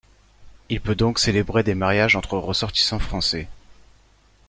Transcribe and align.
Il 0.69 0.81
peut 0.81 0.95
donc 0.95 1.19
célébrer 1.19 1.61
des 1.61 1.75
mariages 1.75 2.15
entre 2.15 2.35
ressortissants 2.39 2.97
français. 2.97 3.47